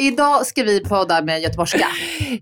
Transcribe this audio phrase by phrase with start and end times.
[0.00, 1.86] Idag ska vi podda med göteborgska.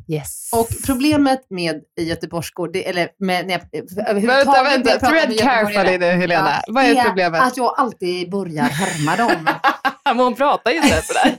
[0.08, 0.48] Yes.
[0.52, 6.50] Och problemet med göteborgskor, det, eller med, när jag Vänta, vänta, tread carefully nu Helena.
[6.50, 7.42] Ja, Vad är, är problemet?
[7.42, 9.48] att jag alltid börjar härma dem.
[10.04, 11.36] Men hon pratar ju inte sådär.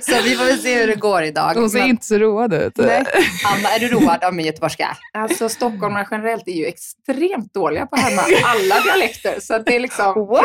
[0.00, 1.54] så vi får väl se hur det går idag.
[1.54, 1.88] Hon ser Men...
[1.88, 2.76] inte så road ut.
[2.76, 3.04] Nej.
[3.44, 4.96] Anna, är du road av min göteborgska?
[5.12, 9.40] Alltså stockholmare generellt är ju extremt dåliga på att härma alla dialekter.
[9.40, 10.26] Så det är liksom...
[10.26, 10.44] What?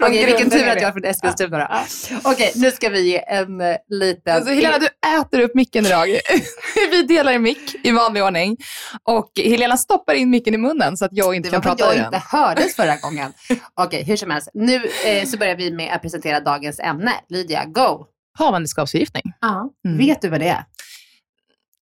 [0.00, 1.64] Okej, okay, vilken tur att jag är från Eskilstuna då.
[1.64, 4.36] Okej, okay, nu ska vi ge en uh, liten...
[4.36, 4.86] Alltså Helena, du
[5.20, 6.06] äter upp micken idag.
[6.90, 8.56] vi delar en mick i vanlig ordning.
[9.02, 11.96] Och Helena stoppar in micken i munnen så att jag inte kan prata i den.
[11.96, 13.32] Det var jag inte hördes förra gången.
[13.74, 14.48] Okej, okay, hur som helst.
[14.54, 17.12] Nu eh, så börjar vi med att presentera presentera dagens ämne.
[17.28, 18.06] Lydia, go!
[18.38, 19.22] Havandeskapsförgiftning.
[19.40, 19.70] Ja.
[19.86, 19.98] Mm.
[19.98, 20.64] Vet du vad det är?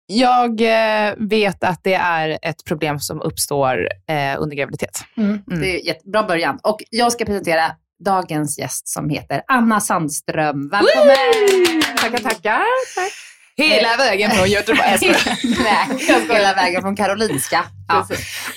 [0.07, 5.03] Jag eh, vet att det är ett problem som uppstår eh, under graviditet.
[5.17, 5.29] Mm.
[5.29, 5.61] Mm.
[5.61, 6.59] Det är en jättebra början.
[6.63, 10.69] Och jag ska presentera dagens gäst som heter Anna Sandström.
[10.69, 11.81] Välkommen!
[11.97, 12.95] Tackar, tackar.
[12.95, 13.13] Tack.
[13.57, 14.81] Hela vägen från Göteborg.
[15.63, 17.65] Nej, hela vägen från Karolinska.
[17.87, 18.07] Ja.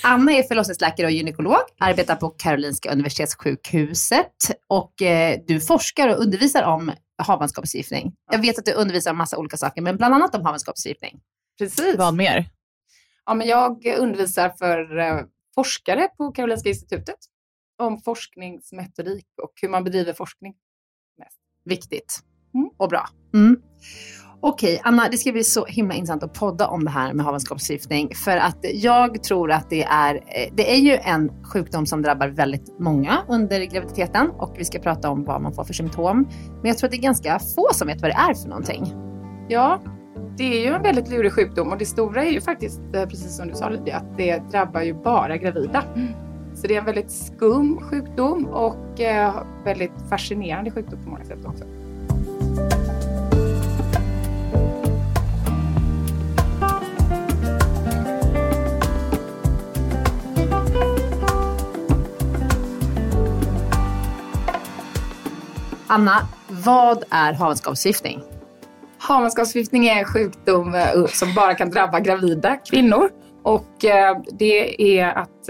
[0.02, 4.32] Anna är förlossningsläkare och gynekolog, arbetar på Karolinska Universitetssjukhuset
[4.68, 6.92] och eh, du forskar och undervisar om
[7.22, 8.12] havandeskapsförgiftning.
[8.32, 11.20] Jag vet att du undervisar om massa olika saker, men bland annat om havandeskapsförgiftning.
[11.58, 11.94] Precis.
[11.98, 12.44] Vad mer?
[13.26, 15.20] Ja, men jag undervisar för eh,
[15.54, 17.16] forskare på Karolinska institutet
[17.78, 20.54] om forskningsmetodik och hur man bedriver forskning.
[21.19, 21.38] Mest.
[21.64, 22.20] Viktigt
[22.54, 22.70] mm.
[22.76, 23.08] och bra.
[23.34, 23.62] Mm.
[24.40, 28.14] Okej, Anna, det ska bli så himla intressant att podda om det här med havandeskapsförgiftning.
[28.14, 32.28] För att jag tror att det är, eh, det är ju en sjukdom som drabbar
[32.28, 36.28] väldigt många under graviditeten och vi ska prata om vad man får för symptom.
[36.46, 38.94] Men jag tror att det är ganska få som vet vad det är för någonting.
[39.48, 39.82] Ja,
[40.36, 43.36] det är ju en väldigt lurig sjukdom och det stora är ju faktiskt, eh, precis
[43.36, 45.84] som du sa Lydia, att det drabbar ju bara gravida.
[46.60, 51.38] Så det är en väldigt skum sjukdom och eh, väldigt fascinerande sjukdom på många sätt
[51.44, 51.64] också.
[65.87, 68.22] Anna, vad är havandeskapsförgiftning?
[68.99, 73.11] Havandeskapsförgiftning är en sjukdom eh, som bara kan drabba gravida kvinnor.
[73.43, 75.49] Och eh, det är att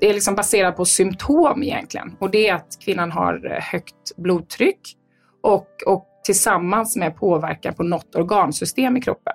[0.00, 2.16] är liksom baserad på symptom egentligen.
[2.20, 4.80] Och det är att kvinnan har eh, högt blodtryck
[5.42, 9.32] och, och tillsammans med påverkan på något organsystem i kroppen.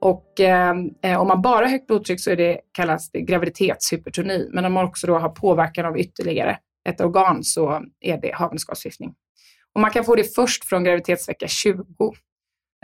[0.00, 4.48] Och eh, eh, om man bara har högt blodtryck så är det, kallas det graviditetshypertoni.
[4.52, 6.58] Men om man också då har påverkan av ytterligare
[6.88, 9.14] ett organ så är det havandeskapsförgiftning.
[9.74, 11.84] Och man kan få det först från graviditetsvecka 20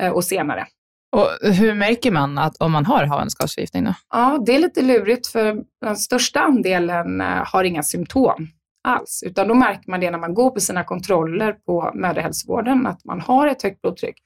[0.00, 0.66] eh, och senare.
[1.14, 3.84] Och hur märker man att om man har havandeskapsförgiftning?
[3.84, 3.94] Då?
[4.10, 8.48] Ja, det är lite lurigt för den största andelen eh, har inga symptom
[8.84, 13.04] alls, utan då märker man det när man går på sina kontroller på mödrahälsovården, att
[13.04, 14.16] man har ett högt blodtryck.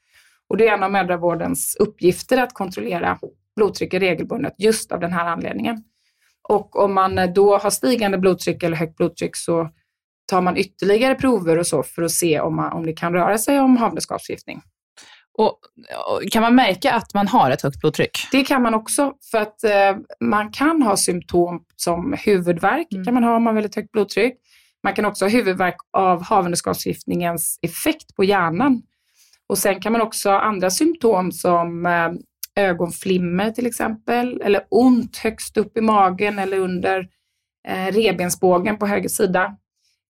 [0.49, 3.19] Och det är en av mödravårdens uppgifter att kontrollera
[3.55, 5.83] blodtrycket regelbundet just av den här anledningen.
[6.49, 9.69] Och om man då har stigande blodtryck eller högt blodtryck så
[10.31, 13.37] tar man ytterligare prover och så för att se om, man, om det kan röra
[13.37, 14.61] sig om havandeskapsförgiftning.
[15.39, 15.59] Och,
[16.31, 18.11] kan man märka att man har ett högt blodtryck?
[18.31, 23.05] Det kan man också för att eh, man kan ha symptom som huvudvärk, Mm.
[23.05, 24.33] kan man ha om man har väldigt högt blodtryck.
[24.83, 28.81] Man kan också ha huvudvärk av havandeskapsförgiftningens effekt på hjärnan.
[29.49, 32.09] Och sen kan man också ha andra symptom som eh,
[32.55, 37.07] ögonflimmer till exempel, eller ont högst upp i magen eller under
[37.67, 39.55] eh, revbensbågen på höger sida.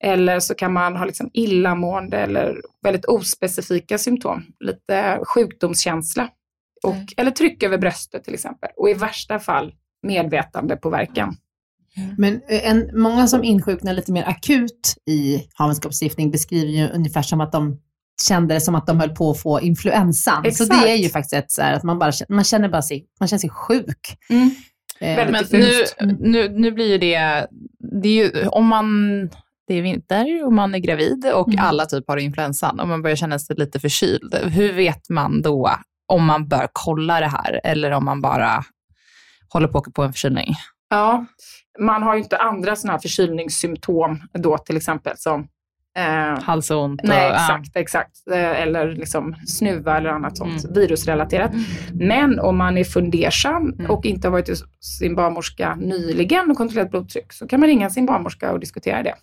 [0.04, 6.30] Eller så kan man ha liksom illamående eller väldigt ospecifika symptom, lite sjukdomskänsla.
[6.84, 8.70] Och, Eller tryck över bröstet till exempel.
[8.78, 9.74] Och i värsta fall
[10.04, 11.36] medvetandepåverkan.
[12.18, 17.42] Men eh, en, många som insjuknar lite mer akut i havandeskapsförgiftning beskriver ju ungefär som
[17.42, 17.80] att de
[18.28, 20.44] kände det som att de höll på att få influensan.
[20.44, 20.70] Så Exakt.
[20.70, 23.06] det är ju faktiskt ett så här att man bara känner, man känner bara sig,
[23.20, 24.18] man känner sig sjuk.
[24.30, 24.52] Mm.
[25.00, 25.86] Eh, Men nu,
[26.20, 27.48] nu, nu blir ju det,
[28.02, 28.86] det är ju, om man,
[29.68, 31.66] det är vinter och man är gravid och Mm.
[31.66, 34.36] alla typ har influensan och man börjar känna sig lite förkyld.
[34.44, 35.72] Hur vet man då
[36.08, 38.64] om man bör kolla det här eller om man bara
[39.54, 40.54] håller på att åka på en förkylning?
[40.90, 41.26] Ja,
[41.80, 45.48] man har ju inte andra sådana här förkylningssymptom då till exempel som
[45.98, 47.08] eh, Halsont och...
[47.08, 47.34] Nej, ja.
[47.34, 48.28] exakt, exakt.
[48.32, 51.52] Eh, Eller liksom snuva eller annat sånt virusrelaterat.
[51.94, 54.64] Men om man är fundersam och inte har varit hos
[55.00, 59.14] sin barnmorska nyligen och kontrollerat blodtryck så kan man ringa sin barnmorska och diskutera det.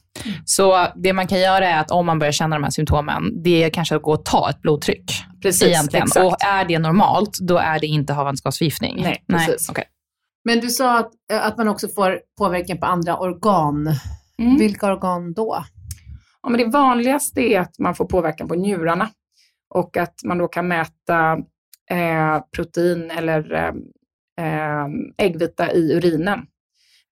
[0.45, 3.65] Så det man kan göra är att om man börjar känna de här symptomen, det
[3.65, 5.13] är kanske att gå och ta ett blodtryck.
[5.43, 6.07] Precis, egentligen.
[6.07, 6.27] exakt.
[6.27, 9.03] Och är det normalt, då är det inte havandeskapsförgiftning.
[9.03, 9.69] Nej, precis.
[9.69, 9.85] okej.
[10.45, 13.95] Men du sa att, eh, att man också får påverkan på andra organ.
[14.39, 14.59] Mm.
[14.59, 15.65] Vilka organ då?
[16.43, 19.09] Ja, men det vanligaste är att man får påverkan på njurarna
[19.75, 21.39] och att man då kan mäta
[21.91, 23.73] eh, protein eller eh,
[24.47, 24.87] eh,
[25.19, 26.47] äggvita i urinen.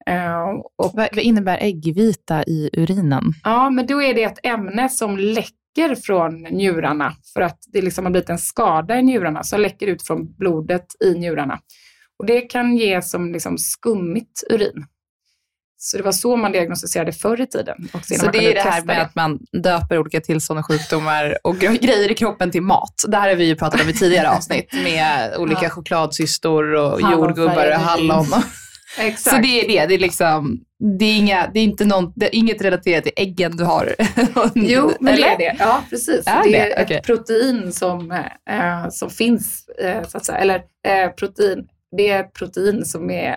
[0.06, 3.22] Eh, och, Vad, innebär äggvita i urinen?
[3.44, 8.04] ja, men då är det ett ämne som läcker från njurarna för att det liksom
[8.04, 11.58] har blivit en skada i njurarna som läcker ut från blodet i njurarna.
[12.18, 14.86] Och det kan ge som liksom skummigt urin.
[15.84, 17.76] Så det var så man diagnostiserade förr i tiden.
[17.78, 21.54] Innan Så det är det här med att man döper olika tillstånd och sjukdomar och
[21.54, 22.94] gre- grejer i kroppen till mat.
[23.08, 27.66] Det här har vi ju pratat om i tidigare avsnitt med olika chokladsystor och jordgubbar
[27.70, 28.26] och hallon.
[28.98, 29.36] Exakt.
[29.36, 29.86] Så det är det.
[29.86, 30.60] Det är, liksom,
[30.98, 33.94] det är, inga, det är inte någon, det är inget relaterat till äggen du har.
[34.54, 35.26] Jo, men Eller?
[35.26, 35.56] det är det.
[35.58, 36.26] Ja, precis.
[36.26, 36.72] Är det det?
[36.72, 36.96] är Okej.
[36.96, 38.10] ett protein som,
[38.50, 40.38] eh, som finns, eh, så att säga.
[40.38, 43.36] Eller eh, protein, det är ett protein som är,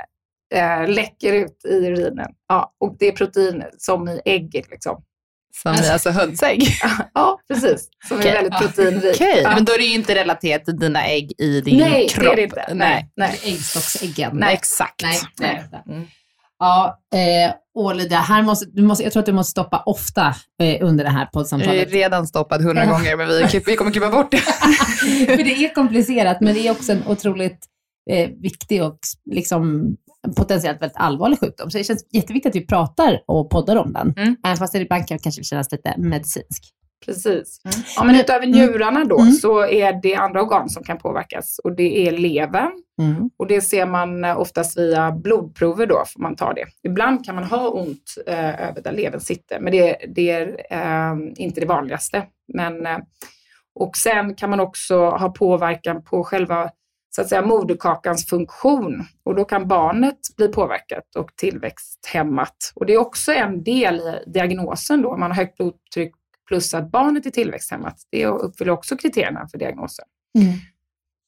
[0.88, 2.32] läcker ut i urinen.
[2.48, 4.72] Ja, och det är protein som i ägget.
[4.72, 5.04] Liksom.
[5.62, 6.68] Som i alltså hönsägg.
[7.14, 7.90] Ja, precis.
[8.08, 8.32] Som Okej.
[8.32, 9.16] är väldigt proteinrikt.
[9.22, 9.52] Okej, ja.
[9.56, 12.26] men då är det ju inte relaterat till dina ägg i din Nej, kropp.
[12.26, 12.74] det är det inte.
[12.74, 13.12] Nej.
[13.16, 13.40] Nej.
[13.44, 14.32] Äggstocksäggen.
[14.38, 15.02] Nej, exakt.
[15.02, 15.84] Nej, nej.
[15.90, 16.08] Mm.
[16.60, 20.78] Ja, eh, Lydia, här måste, du måste, jag tror att du måste stoppa ofta eh,
[20.88, 21.92] under det här Jag är poddsamtalet.
[21.92, 24.38] redan stoppad hundra gånger, men vi, vi kommer klippa bort det.
[25.28, 27.66] För det är komplicerat, men det är också en otroligt
[28.12, 29.00] eh, viktig och
[29.32, 29.96] liksom
[30.34, 31.72] potentiellt väldigt allvarlig sjukdom.
[31.72, 34.14] Så det känns jätteviktigt att vi pratar och poddar om den.
[34.18, 34.36] Mm.
[34.46, 36.64] Även fast det ibland kan kanske kännas lite medicinsk.
[37.06, 37.62] Precis.
[37.96, 39.32] Ja, men utöver njurarna då Mm.
[39.32, 43.30] så är det andra organ som kan påverkas och det är levern Mm.
[43.38, 46.66] och det ser man eh, oftast via blodprover då, får man ta det.
[46.84, 51.16] Ibland kan man ha ont eh, över där levern sitter, men det, det är eh,
[51.38, 52.24] inte det vanligaste.
[52.54, 52.98] Men, eh,
[53.80, 56.70] Och sen kan man också ha påverkan på själva
[57.16, 59.04] så att säga, moderkakans funktion.
[59.24, 62.72] Och då kan barnet bli påverkat och tillväxthämmat.
[62.76, 66.14] Och det är också en del i diagnosen då, om man har högt blodtryck
[66.48, 67.96] plus att barnet är tillväxthämmat.
[68.12, 70.06] Det uppfyller också kriterierna för diagnosen.
[70.38, 70.54] Mm.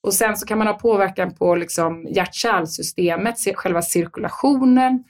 [0.03, 5.03] Och sen så kan man ha påverkan på liksom hjärt-kärlsystemet, själva cirkulationen,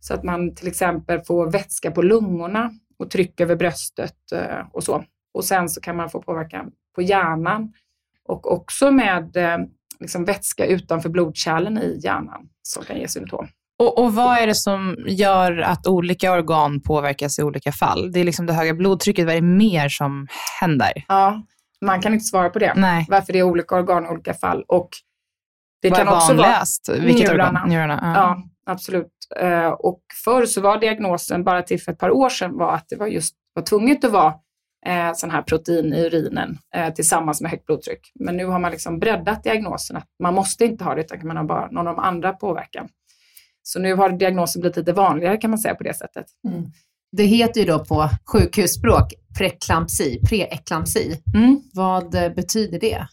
[0.00, 4.84] så att man till exempel får vätska på lungorna och tryck över bröstet eh, och
[4.84, 5.04] så.
[5.34, 7.72] Och sen så kan man få påverkan på hjärnan
[8.24, 9.58] och också med eh,
[10.00, 13.48] liksom vätska utanför blodkärlen i hjärnan som kan ge symptom.
[13.78, 18.12] Och, och vad är det som gör att olika organ påverkas i olika fall?
[18.12, 20.26] Det är liksom det höga blodtrycket, vad är det mer som
[20.60, 20.92] händer?
[21.08, 21.42] Ja,
[21.84, 22.72] man kan inte svara på det.
[22.76, 23.06] Nej.
[23.08, 24.64] Varför det är olika organ i olika fall.
[24.68, 24.88] Och
[25.82, 26.88] det vad kan är också vara vanligast?
[26.88, 27.48] Vilket njurarna.
[27.50, 27.68] organ?
[27.68, 28.00] Njurarna.
[28.02, 28.20] Ja.
[28.20, 29.12] Ja, absolut.
[29.40, 32.88] Eh, Och förr så var diagnosen, bara till för ett par år sedan, var att
[32.88, 34.34] det var just var tvunget att vara
[34.86, 38.00] eh, sån här protein i urinen eh, tillsammans med högt blodtryck.
[38.20, 41.36] Men nu har man liksom breddat diagnosen, att man måste inte ha det, utan man
[41.36, 42.88] har bara någon av de andra påverkan.
[43.62, 46.26] Så nu har diagnosen blivit lite vanligare kan man säga på det sättet.
[47.12, 51.20] Det heter ju då på sjukhusspråk preklampsi, preeklampsi.
[51.34, 51.60] Mm.
[51.74, 53.06] Vad eh, betyder det?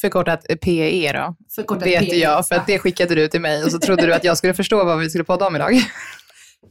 [0.00, 1.34] Förkortat PE då.
[1.54, 2.16] Förkortat vet PE.
[2.16, 4.54] jag, för att det skickade du till mig och så trodde du att jag skulle
[4.54, 5.72] förstå vad vi skulle podda om idag.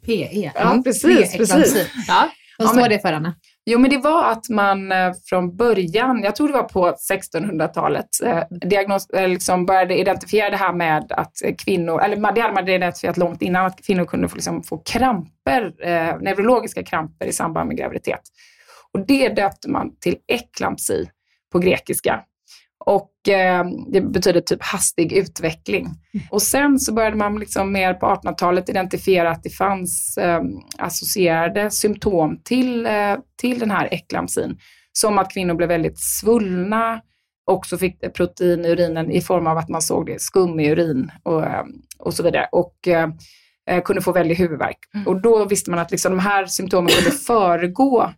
[0.05, 0.51] PE.
[0.55, 0.83] Ja, Mm.
[0.83, 1.87] precis, precis.
[2.07, 2.29] Ja.
[2.57, 3.35] Vad Ja, står men- det för, Anna?
[3.69, 8.07] Jo, men det var att man eh, från början, jag tror det var på 1600-talet,
[8.25, 12.69] eh, diagnos, eh, liksom började identifiera det här med att kvinnor, eller det hade man
[12.69, 17.67] identifierat långt innan, att kvinnor kunde få, liksom, få kramper, eh, neurologiska kramper i samband
[17.67, 18.21] med graviditet.
[18.93, 21.09] Och det döpte man till eklampsi
[21.51, 22.23] på grekiska.
[22.85, 25.87] Och eh, det betyder typ hastig utveckling.
[26.31, 30.41] Och sen så började man liksom mer på 1800-talet identifiera att det fanns eh,
[30.77, 34.57] associerade symptom till, eh, till den här eklampsin.
[34.91, 37.01] Som att kvinnor blev väldigt svullna,
[37.47, 41.11] också fick protein i urinen i form av att man såg det skum i urin
[41.23, 41.63] och, eh,
[41.99, 42.47] och så vidare.
[42.51, 43.09] Och eh,
[43.69, 44.77] eh, kunde få väldigt huvudvärk.
[45.05, 48.13] Och då visste man att liksom de här symptomen kunde föregå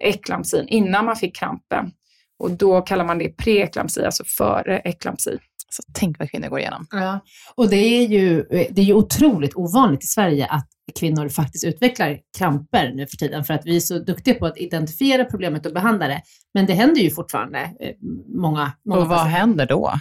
[0.00, 1.90] eklampsin innan man fick krampen.
[2.38, 5.38] Och då kallar man det preeklampsi, alltså före eklampsi.
[5.70, 6.86] Så tänk vad kvinnor går igenom.
[6.90, 7.20] Ja.
[7.54, 10.68] Och det är, ju, det är ju otroligt ovanligt i Sverige att
[11.00, 14.58] kvinnor faktiskt utvecklar kramper nu för tiden, för att vi är så duktiga på att
[14.58, 16.22] identifiera problemet och behandla det.
[16.54, 17.94] Men det händer ju fortfarande eh,
[18.40, 19.38] många, många Och vad patienter.
[19.38, 19.92] händer då?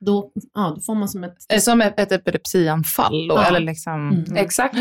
[0.00, 1.36] Då, ja, då får man som ett...
[1.48, 3.28] Det som ett, ett epilepsianfall?
[3.28, 3.44] Då, Ja.
[3.46, 4.10] Eller liksom...
[4.10, 4.36] Mm.
[4.36, 4.74] Exakt.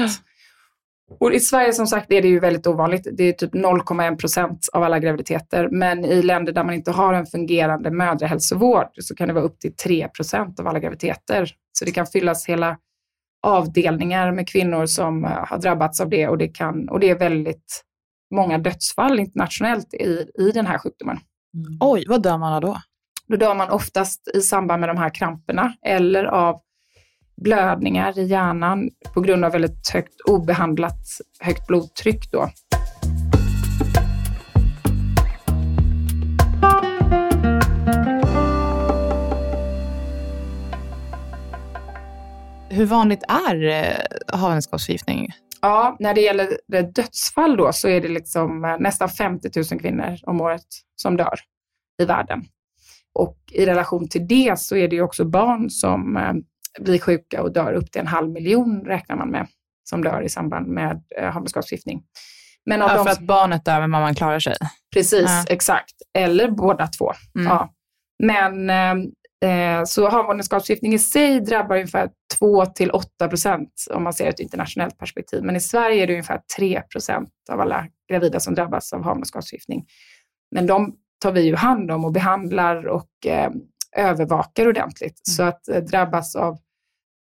[1.19, 3.07] Och i Sverige som sagt är det ju väldigt ovanligt.
[3.11, 5.69] Det är typ 0,1 procent av alla graviditeter.
[5.71, 9.59] Men i länder där man inte har en fungerande mödrahälsovård så kan det vara upp
[9.59, 11.51] till 3 procent av alla graviditeter.
[11.73, 12.77] Så det kan fyllas hela
[13.43, 17.19] avdelningar med kvinnor som eh, har drabbats av det och det, kan, och det är
[17.19, 17.83] väldigt
[18.35, 21.17] många dödsfall internationellt i, i den här sjukdomen.
[21.79, 22.77] Oj, vad dör man av då?
[23.27, 26.61] Då dör man oftast i samband med de här kramperna eller av
[27.41, 31.07] blödningar i hjärnan på grund av väldigt högt obehandlat
[31.39, 32.31] högt blodtryck.
[32.31, 32.49] Då.
[42.69, 45.27] Hur vanligt är eh, havandeskapsförgiftning?
[45.61, 49.81] Ja, när det gäller det dödsfall då så är det liksom eh, nästan 50 000
[49.81, 51.39] kvinnor om året som dör
[52.01, 52.41] i världen.
[53.13, 56.33] Och i relation till det så är det ju också barn som eh,
[56.79, 59.47] blir sjuka och dör upp till en halv miljon räknar man med
[59.89, 62.03] som dör i samband med eh, havandeskapsförgiftning.
[62.65, 64.55] Men av Ja, de för att barnet dör men mamman klarar sig.
[64.93, 65.45] Precis, Ja.
[65.49, 65.93] exakt.
[66.17, 67.11] Eller båda två.
[67.35, 67.47] Mm.
[67.47, 67.73] Ja.
[68.23, 72.09] Men eh, eh, så havandeskapsförgiftning i sig drabbar ungefär
[72.41, 75.43] 2-8 procent om man ser ett internationellt perspektiv.
[75.43, 79.85] Men i Sverige är det ungefär 3 procent av alla gravida som drabbas av havandeskapsförgiftning.
[80.55, 83.51] Men de tar vi ju hand om och behandlar och eh,
[83.97, 85.19] övervakar ordentligt.
[85.23, 86.57] Så att eh, drabbas av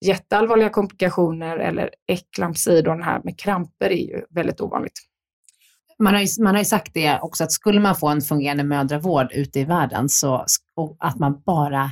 [0.05, 4.99] jätteallvarliga komplikationer eller eklampsi, då den här med kramper, är ju väldigt ovanligt.
[5.99, 8.65] Man har, ju, man har ju sagt det också, att skulle man få en fungerande
[8.65, 10.45] mödravård ute i världen, så
[10.99, 11.91] att man bara,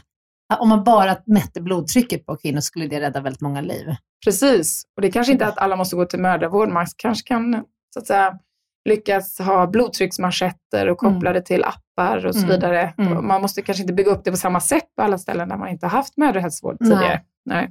[0.58, 3.86] om man bara mätte blodtrycket på kvinnor, skulle det rädda väldigt många liv.
[4.24, 6.68] Precis, och det kanske inte är att alla måste gå till mödravård.
[6.68, 7.64] Man kanske kan
[7.94, 8.38] så att säga,
[8.84, 12.50] lyckas ha blodtrycksmanschetter och koppla det till appar och så Mm.
[12.50, 12.94] vidare.
[12.98, 13.26] Mm.
[13.26, 15.68] Man måste kanske inte bygga upp det på samma sätt på alla ställen där man
[15.68, 17.20] inte har haft mödrahälsovård tidigare.
[17.44, 17.70] Nej.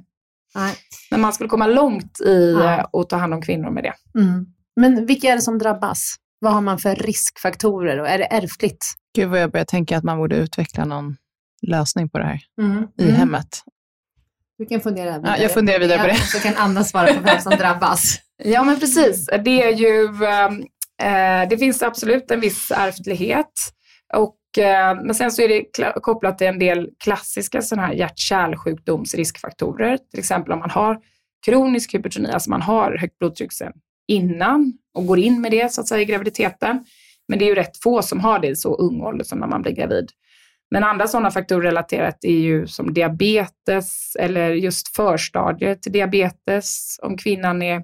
[0.54, 0.74] Nej.
[1.10, 2.74] Men man skulle komma långt i Ja.
[2.78, 3.94] eh, att ta hand om kvinnor med det.
[4.20, 4.46] Mm.
[4.76, 6.14] Men vilka är det som drabbas?
[6.38, 8.86] Vad har man för riskfaktorer och är det ärftligt?
[9.16, 11.16] Gud vad jag börjar tänka att man borde utveckla någon
[11.66, 12.40] lösning på det här
[13.00, 13.14] i Mm.
[13.16, 13.48] hemmet.
[14.58, 15.34] Du kan fundera vidare.
[15.36, 16.12] Ja, jag funderar vidare på det.
[16.12, 18.16] Ja, Så kan Anna svara på vem som drabbas.
[18.44, 19.26] Ja, men precis.
[19.44, 20.50] Det är ju, eh,
[21.02, 23.52] Eh, det finns absolut en viss ärftlighet
[24.14, 25.64] och eh, men sen så är det
[26.02, 29.98] kopplat till en del klassiska sådana här hjärt-kärlsjukdomsriskfaktorer.
[30.10, 30.98] Till exempel om man har
[31.46, 33.72] kronisk hypertoni, alltså man har högt blodtryck sen
[34.08, 36.84] innan och går in med det så att säga i graviditeten.
[37.28, 39.46] Men det är ju rätt få som har det i så ung ålder som när
[39.46, 40.08] man blir gravid.
[40.70, 46.98] Men andra sådana faktorer relaterat är ju som diabetes eller just förstadier till diabetes.
[47.02, 47.82] Om kvinnan är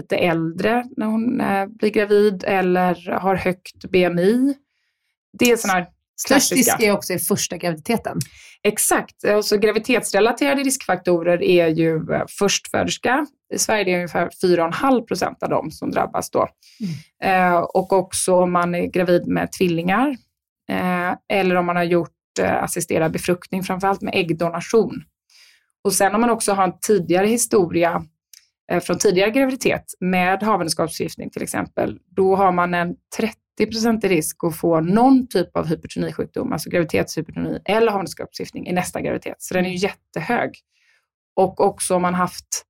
[0.00, 4.54] lite äldre när hon eh, blir gravid eller har högt BMI.
[5.38, 5.88] Det är sådana här
[6.26, 6.56] klassiska.
[6.56, 8.18] risk är också i första graviditeten.
[8.62, 9.24] Exakt.
[9.24, 13.26] Alltså, graviditetsrelaterade riskfaktorer är ju eh, förstföderska.
[13.54, 16.48] I Sverige är det ungefär 4,5 procent av dem som drabbas då.
[17.24, 20.16] Eh, och också om man är gravid med tvillingar
[20.70, 25.02] eh, eller om man har gjort eh, assisterad befruktning, framförallt med äggdonation.
[25.84, 28.04] Och sen om man också har en tidigare historia
[28.72, 32.94] Eh, från tidigare graviditet med havandeskapsförgiftning till exempel, då har man en
[33.60, 39.36] 30% risk att få någon typ av hypertonisjukdom, alltså graviditetshypertoni eller havandeskapsförgiftning i nästa graviditet.
[39.38, 40.50] Så den är ju jättehög.
[41.36, 42.64] Och också om man haft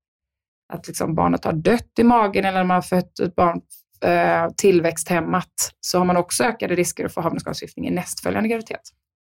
[0.73, 3.61] att liksom barnet har dött i magen eller om man har fött ett barn
[4.05, 8.81] eh, tillväxthämmat så har man också ökade risker att få havandeskapsförgiftning i nästföljande graviditet.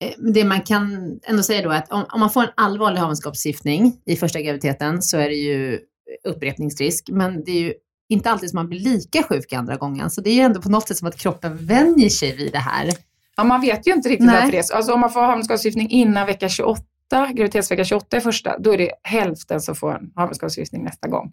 [0.04, 3.00] Eh, det man kan ändå säga då är att om, om man får en allvarlig
[3.00, 5.80] havandeskapsförgiftning i första graviditeten så är det ju
[6.24, 7.74] upprepningsrisk, men det är ju
[8.10, 10.10] inte alltid som man blir lika sjuk andra gången.
[10.10, 12.60] Så det är ju ändå på något sätt som att kroppen vänjer sig vid det
[12.60, 12.90] här.
[13.38, 14.36] Ja, man vet ju inte riktigt Nej.
[14.36, 14.76] varför det är så.
[14.76, 18.92] Alltså om man får havandeskapsförgiftning innan vecka 28, graviditetsvecka 28 är första, då är det
[19.04, 21.32] hälften som får en havandeskapsförgiftning nästa gång.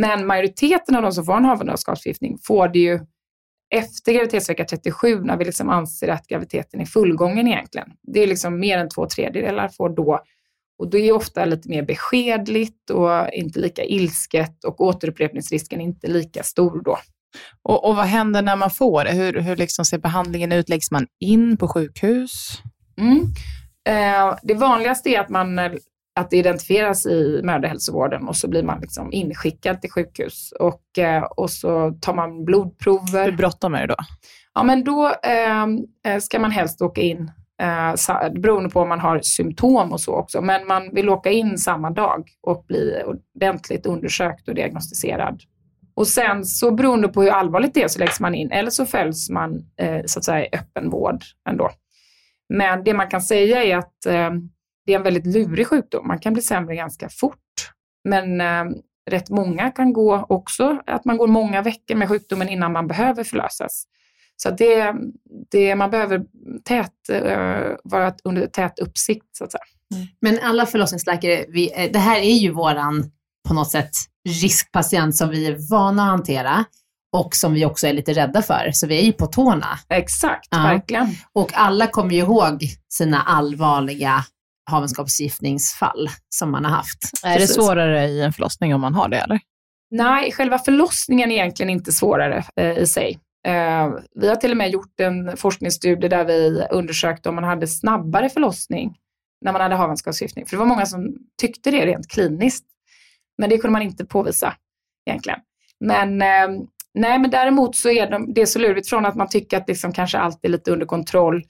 [0.00, 3.00] Men majoriteten av de som får en havandeskapsförgiftning får det ju
[3.74, 7.88] efter graviditetsvecka 37 när vi liksom anser att graviditeten är fullgången egentligen.
[8.02, 10.20] Det är liksom mer än två tredjedelar får då.
[10.78, 16.06] Och det är ofta lite mer beskedligt och inte lika ilsket och återupprepningsrisken är inte
[16.06, 16.98] lika stor då.
[17.62, 19.10] Och, och vad händer när man får det?
[19.10, 20.68] Hur, hur liksom ser behandlingen ut?
[20.68, 22.62] Läggs man in på sjukhus?
[22.98, 23.20] Mm.
[23.88, 25.72] Eh, det vanligaste är att, man, eh,
[26.20, 31.22] att det identifieras i mödrahälsovården och så blir man liksom inskickad till sjukhus och, eh,
[31.22, 33.24] och så tar man blodprover.
[33.24, 33.96] Hur bråttom är det då?
[34.54, 37.30] Ja, men då ehm, eh, ska man helst åka in,
[37.62, 41.58] eh, beroende på om man har symptom och så också, men man vill åka in
[41.58, 45.42] samma dag och bli ordentligt undersökt och diagnostiserad.
[45.94, 48.86] Och sen så beroende på hur allvarligt det är så läggs man in, eller så
[48.86, 51.70] följs man eh, så att säga i öppen vård ändå.
[52.48, 54.30] Men det man kan säga är att eh,
[54.86, 56.06] det är en väldigt lurig sjukdom.
[56.06, 57.72] Man kan bli sämre ganska fort.
[58.04, 58.64] Men eh,
[59.10, 63.24] rätt många kan gå också, att man går många veckor med sjukdomen innan man behöver
[63.24, 63.84] förlösas.
[64.42, 64.94] Så det,
[65.50, 66.20] det, man behöver
[66.64, 69.62] tät, eh, vara under tät uppsikt så att säga.
[70.20, 73.10] Men alla förlossningsläkare, vi, eh, det här är ju våran
[73.48, 73.90] på något sätt
[74.28, 76.64] riskpatient som vi är vana att hantera
[77.16, 78.70] och som vi också är lite rädda för.
[78.72, 79.78] Så vi är ju på tårna.
[79.88, 80.58] Exakt, Ja.
[80.62, 81.06] verkligen.
[81.32, 84.24] Och alla kommer ju ihåg sina allvarliga
[84.70, 86.98] havandeskapsförgiftningsfall som man har haft.
[87.22, 89.40] Är det svårare i en förlossning om man har det, eller?
[89.90, 93.18] Nej, själva förlossningen är egentligen inte svårare eh, i sig.
[93.46, 97.66] Eh, vi har till och med gjort en forskningsstudie där vi undersökte om man hade
[97.66, 98.98] snabbare förlossning
[99.40, 100.46] när man hade havandeskapsförgiftning.
[100.46, 102.66] För det var många som tyckte det rent kliniskt.
[103.38, 104.54] Men det kunde man inte påvisa
[105.06, 105.40] egentligen.
[105.80, 106.62] Men, eh,
[106.94, 109.68] nej, men däremot så är de, det är så lurigt från att man tycker att
[109.68, 111.42] liksom kanske allt är lite under kontroll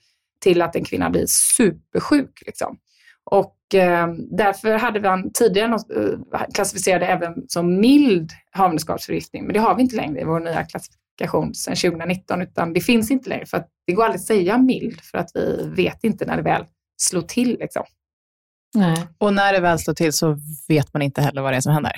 [0.43, 2.43] till att en kvinna blir supersjuk.
[2.45, 2.77] Liksom.
[3.23, 9.59] Och eh, därför hade vi tidigare något, eh, klassificerade även som mild havandeskapsförgiftning, men det
[9.59, 10.65] har vi inte längre i vår nya
[11.19, 14.57] klassifikation sedan 2019, utan det finns inte längre för att det går aldrig att säga
[14.57, 16.65] mild för att vi vet inte när det väl
[17.01, 17.57] slår till.
[17.59, 17.83] Liksom.
[18.75, 19.07] Nej.
[19.17, 21.73] Och när det väl slår till så vet man inte heller vad det är som
[21.73, 21.91] händer.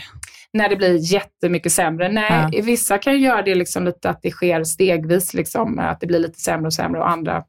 [0.54, 2.12] När det blir jättemycket sämre.
[2.12, 2.64] Nej, Ja.
[2.64, 6.20] vissa kan ju göra det liksom lite att det sker stegvis, liksom, att det blir
[6.20, 7.44] lite sämre och sämre och andra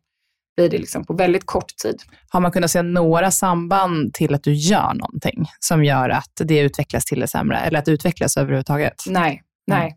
[0.57, 2.03] blir det liksom på väldigt kort tid.
[2.29, 6.59] Har man kunnat se några samband till att du gör någonting som gör att det
[6.61, 8.95] utvecklas till det sämre, eller att det utvecklas överhuvudtaget?
[9.07, 9.97] Nej, nej.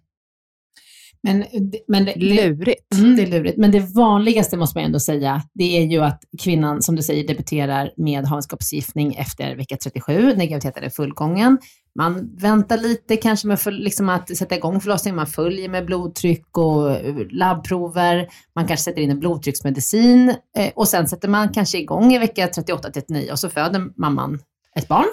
[1.25, 1.45] Men,
[1.88, 2.93] men det, Lurigt.
[2.93, 3.57] Mm, det är lurigt.
[3.57, 7.27] Men det vanligaste måste man ändå säga, det är ju att kvinnan, som du säger,
[7.27, 11.57] debuterar med havandeskapsförgiftning efter vecka 37, när graviditeten är fullgången.
[11.97, 16.57] Man väntar lite kanske med för, liksom att sätta igång förlossningen, man följer med blodtryck
[16.57, 21.77] och eh, labbprover, man kanske sätter in en blodtrycksmedicin eh, och sen sätter man kanske
[21.77, 24.39] igång i vecka 38-39 och så föder mamman
[24.75, 25.07] ett barn.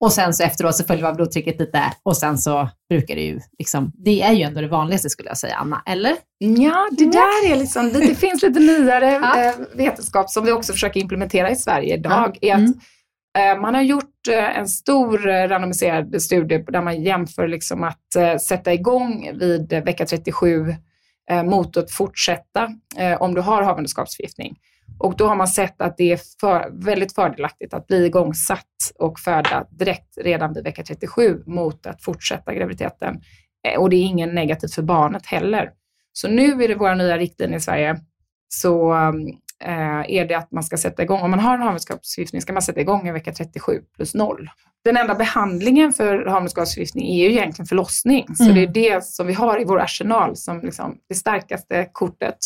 [0.00, 3.40] Och sen så efteråt så följer man blodtrycket lite och sen så brukar det ju,
[3.58, 6.16] liksom, det är ju ändå det vanligaste skulle jag säga, Anna, eller?
[6.38, 9.44] Ja, det där är liksom, det, det finns lite nyare Ja.
[9.48, 12.38] eh, vetenskap som vi också försöker implementera i Sverige idag.
[12.40, 12.60] Är att,
[13.38, 13.56] Mm.
[13.56, 18.72] eh, man har gjort eh, en stor randomiserad studie där man jämför liksom att sätta
[18.72, 20.74] igång vid vecka 37
[21.30, 22.68] eh, mot att fortsätta
[23.18, 24.56] om du har havandeskapsförgiftning.
[25.00, 28.66] Och då har man sett att det är för, väldigt fördelaktigt att bli igångsatt
[28.98, 33.20] och föda direkt redan vid vecka 37 mot att fortsätta graviditeten.
[33.68, 35.70] Eh, och det är ingen negativt för barnet heller.
[36.12, 38.00] Så nu är det våra nya riktlinjer i Sverige
[38.48, 39.26] så um,
[39.68, 42.80] är det att man ska sätta igång, om man har en havandeskapsförgiftning ska man sätta
[42.80, 44.50] igång i vecka 37 plus 0.
[44.84, 48.26] Den enda behandlingen för havandeskapsförgiftning är ju egentligen förlossning.
[48.36, 48.54] Så Mm.
[48.54, 52.36] det är det som vi har i vår arsenal som liksom det starkaste kortet.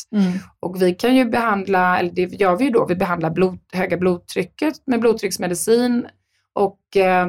[0.61, 3.96] Och vi kan ju behandla, eller det gör vi ju då, vi behandlar blod, höga
[3.96, 6.07] blodtrycket med blodtrycksmedicin
[6.53, 7.29] och eh,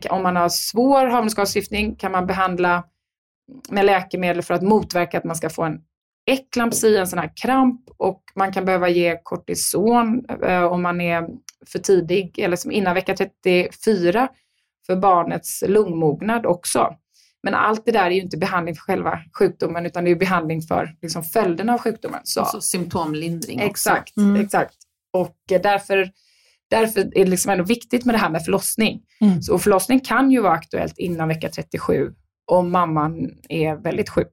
[0.00, 2.84] kan, om man har svår havandeskapsförgiftning kan man behandla
[3.70, 5.80] med läkemedel för att motverka att man ska få en
[6.28, 11.24] eklampsi, en sån här kramp och man kan behöva ge kortison eh, om man är
[11.66, 14.28] för tidig eller som innan vecka 34
[14.86, 16.94] för barnets lungmognad också.
[17.42, 20.62] Men allt det där är ju inte behandling för själva sjukdomen utan det är behandling
[20.62, 22.20] för liksom, följderna av sjukdomen.
[22.24, 22.40] Så.
[22.40, 23.60] Alltså symptomlindring.
[23.60, 24.36] Exakt, Mm.
[24.40, 24.74] exakt.
[25.12, 26.10] Och eh, därför,
[26.70, 29.00] därför är det liksom ändå viktigt med det här med förlossning.
[29.20, 29.42] Mm.
[29.42, 32.12] Så, och förlossning kan ju vara aktuellt innan vecka 37
[32.52, 34.32] om mamman är väldigt sjuk.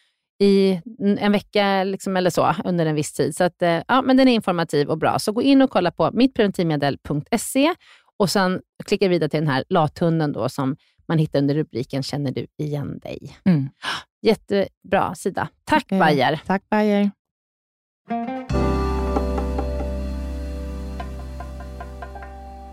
[0.41, 0.81] i
[1.19, 3.35] en vecka liksom, eller så under en viss tid.
[3.35, 5.19] Så att, eh, ja, men den är informativ och bra.
[5.19, 7.73] Så gå in och kolla på mittpreventivmedel.se
[8.17, 10.75] och sen klicka vidare till den här lathunden då som
[11.07, 13.37] man hittar under rubriken Känner du igen dig?
[13.45, 13.69] Mm.
[14.21, 15.47] Jättebra sida.
[15.63, 16.41] Tack Eh, Bayer.
[16.47, 17.11] Tack Bayer.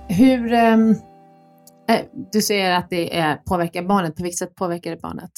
[0.09, 0.90] Hur, ehm,
[1.88, 2.00] eh,
[2.33, 4.16] du säger att det är, påverkar barnet.
[4.16, 5.33] På vilket sätt påverkar det barnet?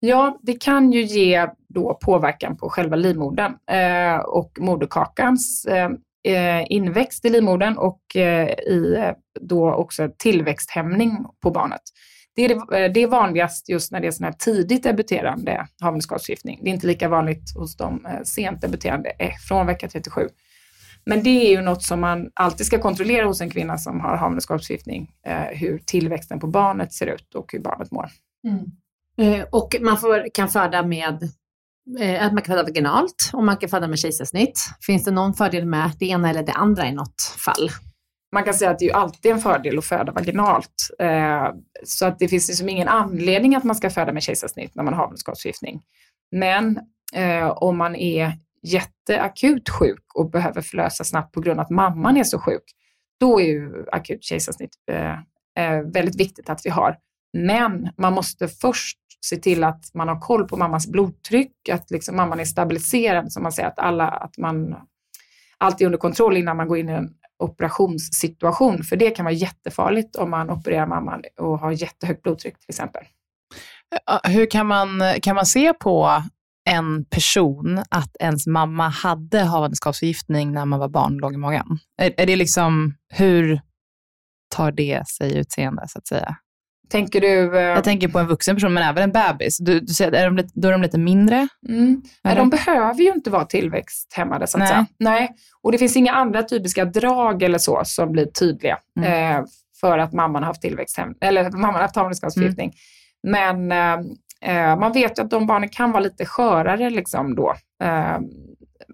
[0.00, 5.90] Ja, det kan ju ge då påverkan på själva livmodern eh, och moderkakans eh,
[6.34, 11.82] eh, inväxt i livmodern och eh, i då också tillväxthämning på barnet.
[12.38, 15.66] Det är, det, eh, det är vanligast just när det är sån här tidigt debuterande
[15.80, 16.60] havandeskapsförgiftning.
[16.62, 20.28] Det är inte lika vanligt hos de eh, sent debuterande eh, från vecka 37.
[21.06, 24.16] Men det är ju något som man alltid ska kontrollera hos en kvinna som har
[24.16, 28.08] havandeskapsförgiftning, eh, hur tillväxten på barnet ser ut och hur barnet mår.
[28.48, 28.64] Mm.
[29.18, 31.30] Eh, och man får, kan föda med
[32.00, 34.60] eh, att man kan föda vaginalt och man kan föda med kejsarsnitt.
[34.80, 37.70] Finns det någon fördel med det ena eller det andra i något fall?
[38.32, 40.90] man kan säga att det är ju alltid en fördel att föda vaginalt.
[40.98, 41.48] Eh,
[41.84, 44.94] så att det finns liksom ingen anledning att man ska föda med kejsarsnitt när man
[44.94, 45.82] har havandeskapsförgiftning.
[46.32, 46.80] Men
[47.14, 52.16] eh, om man är jätteakut sjuk och behöver förlösa snabbt på grund av att mamman
[52.16, 52.64] är så sjuk,
[53.20, 55.12] då är ju akut kejsarsnitt eh,
[55.64, 56.96] eh, väldigt viktigt att vi har.
[57.32, 62.16] Men man måste först se till att man har koll på mammas blodtryck, att liksom
[62.16, 64.76] mamman är stabiliserad, som man säger, att, alla, att man
[65.58, 68.82] allt är under kontroll innan man går in i en operationssituation.
[68.82, 73.04] För det kan vara jättefarligt om man opererar mamman och har jättehögt blodtryck till exempel.
[74.24, 76.22] Hur kan man, kan man se på
[76.70, 81.78] en person att ens mamma hade havandeskapsförgiftning när man var barn och låg i magen?
[81.98, 83.60] Är, är det liksom, hur
[84.56, 86.36] tar det sig utseende så att säga?
[86.88, 87.56] Tänker du...
[87.58, 89.58] eh, Jag tänker på en vuxen person, men även en bebis.
[89.58, 91.48] Du, du säger, är de lite, då är de lite mindre?
[91.68, 92.02] Mm.
[92.24, 94.68] Nej, de behöver ju inte vara tillväxthämmade så att Nej.
[94.68, 94.86] säga.
[94.98, 95.30] Nej.
[95.62, 99.36] Och det finns inga andra typiska drag eller så som blir tydliga Mm.
[99.38, 99.44] eh,
[99.80, 102.72] för att mamman har haft tillväxthem, eller mamman har haft havandeskapsförgiftning.
[103.22, 103.92] Men eh,
[104.72, 108.18] eh, man vet ju att de barnen kan vara lite skörare liksom då, eh,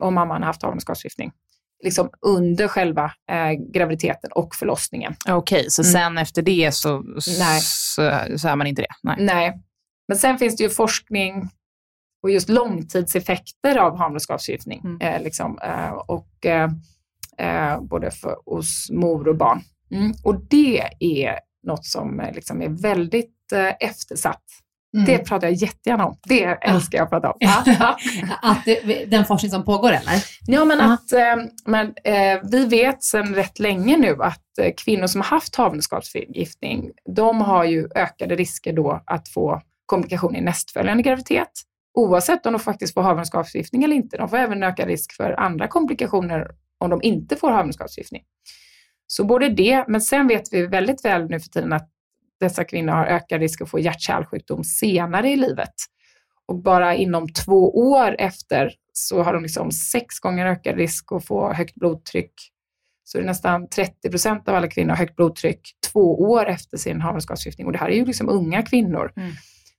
[0.01, 1.33] om mamman har haft havandeskapsförgiftning.
[1.85, 5.15] Liksom under själva eh, graviditeten och förlossningen.
[5.29, 5.93] Okej, så Mm.
[5.93, 6.99] sen efter det så,
[7.39, 7.61] Nej.
[7.63, 8.89] så, så är man inte det?
[9.03, 9.17] Nej.
[9.21, 9.61] Nej.
[10.09, 11.49] Men sen finns det ju forskning
[12.23, 14.81] på just långtidseffekter av havandeskapsförgiftning.
[14.85, 15.01] Mm.
[15.01, 16.71] Eh, liksom, eh, och, eh,
[17.39, 19.63] eh, både för, hos mor och barn.
[19.91, 20.13] Mm.
[20.25, 23.31] Och det är något som eh, liksom är väldigt
[23.81, 24.43] eftersatt.
[24.95, 25.07] Mm.
[25.07, 26.19] Det pratar jag jättegärna om.
[26.25, 27.39] Det älskar jag att prata om.
[28.43, 30.25] Att det, den forskning som pågår eller?
[30.47, 35.07] Ja, men att eh, men, eh, vi vet sedan rätt länge nu att eh, kvinnor
[35.07, 41.03] som har haft havandeskapsförgiftning, de har ju ökade risker då att få komplikationer i nästföljande
[41.03, 41.51] graviditet.
[41.95, 44.17] Oavsett om de faktiskt får havandeskapsförgiftning eller inte.
[44.17, 48.23] De får även ökad risk för andra komplikationer om de inte får havandeskapsförgiftning.
[49.07, 51.89] Så både det, men sen vet vi väldigt väl nu för tiden att
[52.41, 55.75] dessa kvinnor har ökad risk att få hjärt-kärlsjukdom senare i livet.
[56.47, 61.27] Och bara inom två år efter så har de liksom sex gånger ökad risk att
[61.27, 62.33] få högt blodtryck.
[63.05, 65.61] Så det är nästan 30 procent av alla kvinnor har högt blodtryck
[65.93, 67.67] två år efter sin havandeskapsförgiftning.
[67.67, 69.13] Och det här är ju liksom unga kvinnor.
[69.17, 69.33] Mm.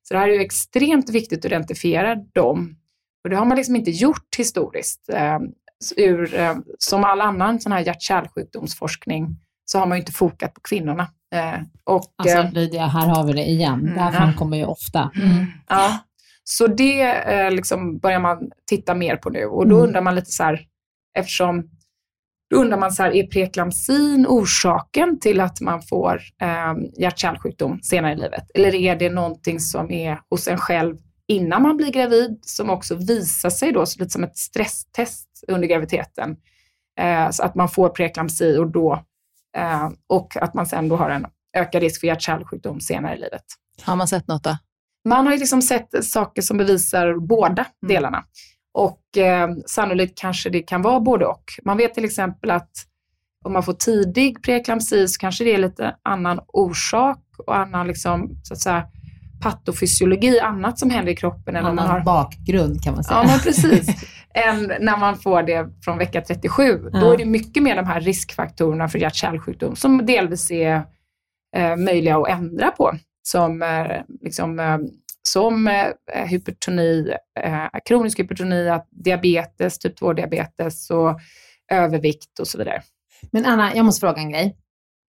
[0.03, 2.75] Så det här är ju extremt viktigt att identifiera dem.
[3.23, 5.09] Och det har man liksom inte gjort historiskt.
[5.09, 5.39] Eh,
[5.97, 10.61] ur, eh, som all annan sån här hjärt-kärlsjukdomsforskning så har man ju inte fokat på
[10.61, 11.07] kvinnorna.
[11.35, 13.91] Eh, och, Alltså eh, Lydia, här har vi det igen.
[13.95, 14.21] Det här Mm.
[14.21, 15.11] framkommer ju ofta.
[15.67, 15.97] Ja,
[16.43, 19.87] så det eh, liksom börjar man titta mer på nu och då Mm.
[19.87, 20.59] undrar man lite så här,
[21.17, 21.69] eftersom
[22.49, 28.13] då undrar man så här, är preeklampsin orsaken till att man får eh, hjärt-kärlsjukdom senare
[28.13, 28.51] i livet?
[28.53, 30.97] Eller är det någonting som är hos en själv
[31.27, 35.67] innan man blir gravid som också visar sig då så lite som ett stresstest under
[35.67, 36.37] graviditeten?
[36.99, 39.03] Eh, så att man får preeklampsi och då
[40.09, 41.25] och att man sen då har en
[41.57, 43.43] ökad risk för hjärt-kärlsjukdom senare i livet.
[43.81, 44.57] Har man sett något då?
[45.09, 48.23] Man har ju liksom sett saker som bevisar båda delarna.
[48.73, 51.43] Och eh, sannolikt kanske det kan vara både och.
[51.65, 52.71] Man vet till exempel att
[53.45, 58.39] om man får tidig preeklampsi så kanske det är lite annan orsak och annan liksom,
[58.43, 58.87] så att säga,
[59.41, 61.55] patofysiologi, annat som händer i kroppen.
[61.55, 63.17] Än om man Annan har, bakgrund kan man säga.
[63.17, 63.87] ja, men precis.
[64.35, 66.77] än när man får det från vecka 37.
[66.77, 67.13] Då Ja.
[67.13, 70.83] är det mycket mer de här riskfaktorerna för hjärt-kärlsjukdom som delvis är
[71.55, 72.91] eh, möjliga att ändra på.
[73.27, 73.85] Som, eh,
[74.21, 74.77] liksom, eh,
[75.21, 81.19] som eh, hypertoni, eh, kronisk hypertoni, diabetes, typ 2-diabetes och
[81.71, 82.81] övervikt och så vidare.
[83.31, 84.55] Men Anna, jag måste fråga en grej.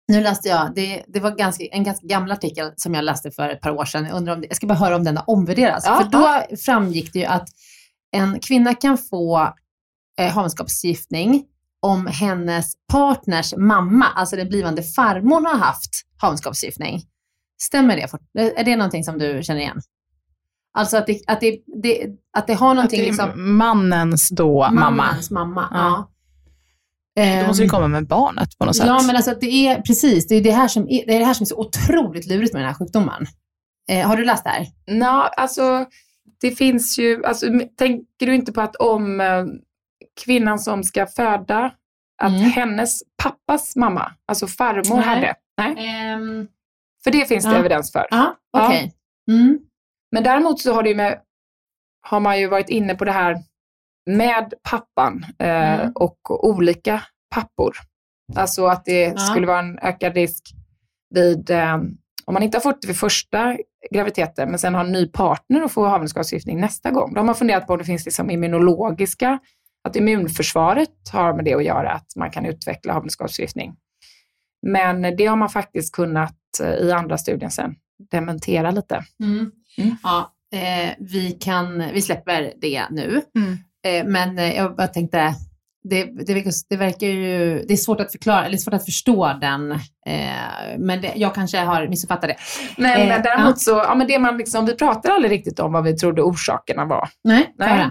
[0.08, 3.49] Nu läste jag, det, det var ganska, en ganska gammal artikel som jag läste för
[3.49, 4.06] ett par år sedan.
[4.06, 5.86] Jag, undrar om det, jag ska bara höra om den har omvärderats.
[5.86, 7.49] Ja, för då framgick det ju att
[8.15, 9.54] en kvinna kan få
[10.19, 11.45] eh, havandeskapsförgiftning
[11.82, 17.01] om hennes partners mamma, alltså den blivande farmor, har haft havandeskapsförgiftning.
[17.62, 18.51] Stämmer det?
[18.60, 19.82] Är det någonting som du känner igen?
[20.78, 23.58] Alltså att det, att det, det, att det har Att någonting det är liksom...
[23.58, 24.89] mannens då mamma.
[24.91, 25.78] Mammans mamma, Ja.
[25.78, 27.41] ja.
[27.41, 28.88] Då måste det Ehm, komma med barnet på något sätt.
[28.88, 31.25] Ja, men alltså det är precis, det är det här som är, det är, det
[31.25, 33.25] här som är så otroligt lurigt med den här sjukdomen.
[33.89, 34.67] Eh, har du läst det här?
[34.88, 35.86] Nå, alltså
[36.41, 37.45] det finns ju, alltså,
[37.78, 39.45] tänker du inte på att om eh,
[40.26, 41.71] kvinnan som ska föda,
[42.21, 42.41] att Mm.
[42.43, 45.06] hennes pappas mamma, alltså farmor, Nej.
[45.06, 45.36] hade?
[45.58, 46.48] Nej, Um,
[47.04, 47.58] för det finns det Ja.
[47.58, 48.08] evidens för.
[48.12, 48.67] ja, Ja.
[48.67, 48.93] okej.
[49.32, 49.60] Mm.
[50.12, 51.21] Men däremot så har, det ju med,
[52.08, 53.38] har man ju varit inne på det här
[54.10, 55.91] med pappan eh, Mm.
[55.95, 57.02] och olika
[57.36, 57.76] pappor.
[58.36, 59.17] Alltså att det Ja.
[59.17, 60.43] skulle vara en ökad risk
[61.10, 61.76] vid, eh,
[62.26, 63.58] om man inte har fått det vid första
[63.91, 67.13] graviditeten, men sen har en ny partner och får havandeskapsförgiftning nästa gång.
[67.13, 69.39] Då har man funderat på om det finns liksom immunologiska,
[69.84, 73.76] att immunförsvaret har med det att göra, att man kan utveckla havandeskapsförgiftning.
[74.67, 77.76] Men det har man faktiskt kunnat eh, i andra studien sen
[78.12, 79.06] dementera lite.
[79.24, 79.52] Mm.
[79.78, 79.95] Mm.
[80.04, 83.21] Ja, eh, vi, kan, vi släpper det nu.
[83.36, 83.58] Mm.
[83.86, 85.36] Eh, men eh, jag bara tänkte,
[85.89, 89.71] det, det, det verkar ju, det är svårt att förklara, eller svårt att förstå den.
[89.71, 89.78] Eh,
[90.78, 92.36] men det, jag kanske har missuppfattat det.
[92.78, 95.84] Men Eh, däremot så, ja men det man liksom, vi pratar aldrig riktigt om vad
[95.84, 97.10] vi trodde orsakerna var.
[97.24, 97.89] Nej, Nej.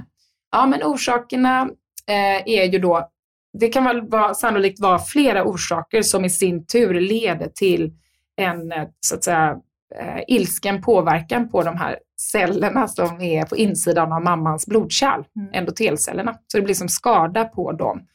[0.52, 1.62] Ja men orsakerna
[2.09, 3.11] eh, är ju då
[3.59, 7.92] det kan väl vara, sannolikt vara flera orsaker som i sin tur leder till
[8.37, 9.57] en eh, så att säga,
[10.00, 15.48] eh, ilsken påverkan på de här cellerna som är på insidan av mammans blodkärl, Mm.
[15.53, 16.38] endotelcellerna.
[16.46, 18.07] Så det blir som skada på dem.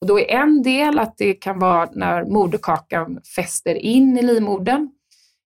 [0.00, 4.90] Och då är en del att det kan vara när moderkakan fäster in i livmodern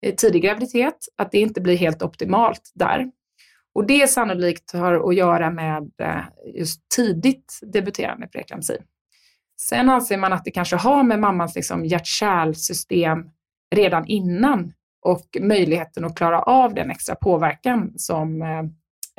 [0.05, 3.11] i tidig graviditet, att det inte blir helt optimalt där.
[3.75, 6.21] Och det sannolikt har att göra med eh,
[6.55, 8.77] just tidigt debuterande preeklampsi.
[9.61, 13.29] Sen anser man att det kanske har med mammans liksom hjärt-kärlsystem
[13.75, 14.73] redan innan
[15.07, 18.63] och möjligheten att klara av den extra påverkan som eh,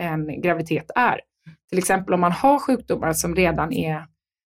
[0.06, 1.20] en graviditet är.
[1.68, 4.06] Till exempel om man har sjukdomar som redan är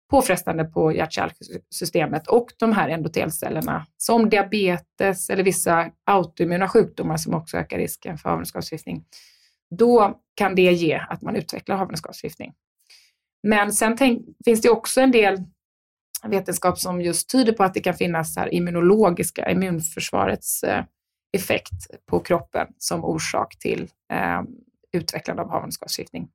[0.10, 7.58] påfrestande på hjärt-kärlsystemet och de här endotelcellerna som diabetes eller vissa autoimmuna sjukdomar som också
[7.58, 9.04] ökar risken för havandeskapsförgiftning.
[9.78, 12.54] Då kan det ge att man utvecklar havandeskapsförgiftning.
[13.48, 15.38] Men sen tänk, finns det också en del
[16.28, 20.84] vetenskap som just tyder på att det kan finnas här immunologiska, immunförsvarets eh,
[21.32, 24.42] effekt på kroppen som orsak till eh,
[24.94, 26.28] utvecklande av havandeskapsförgiftning.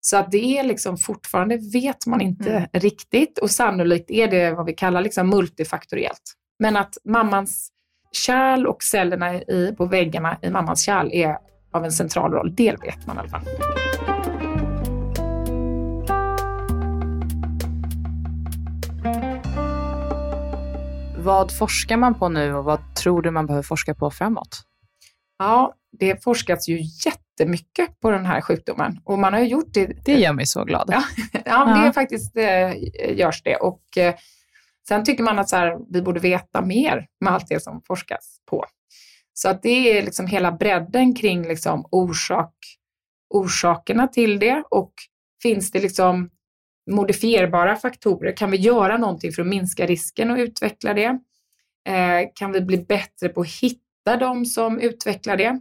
[0.00, 4.66] Så att det är liksom fortfarande vet man inte riktigt och sannolikt är det vad
[4.66, 6.34] vi kallar liksom multifaktoriellt.
[6.58, 7.70] Men att mammans
[8.12, 11.38] kärl och cellerna i, på väggarna i mammans kärl är
[11.72, 13.44] av en central roll, det vet man i alla fall.
[21.24, 24.62] Vad forskar man på nu och vad tror du man behöver forska på framåt?
[25.38, 30.04] Ja, det forskas ju jättemycket på den här sjukdomen och man har ju gjort det.
[30.04, 30.88] Det gör mig så glad.
[30.92, 31.02] Ja,
[31.44, 32.72] ja, det faktiskt eh,
[33.16, 34.14] görs det och eh,
[34.88, 38.36] sen tycker man att så här, vi borde veta mer med allt det som forskas
[38.50, 38.64] på.
[39.34, 42.54] Så att det är liksom hela bredden kring liksom orsak,
[43.34, 44.92] orsakerna till det och
[45.42, 46.30] finns det liksom
[46.90, 48.36] modifierbara faktorer?
[48.36, 51.18] Kan vi göra någonting för att minska risken och utveckla det?
[51.88, 55.60] Eh, kan vi bli bättre på att hitta de som utvecklar det?